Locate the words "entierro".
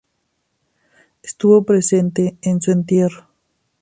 2.71-3.27